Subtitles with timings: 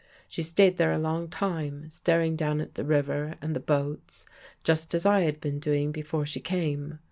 [0.27, 4.25] She stayed there a long time staring down at the river and the boats,
[4.63, 6.97] just as I had been doing before she came.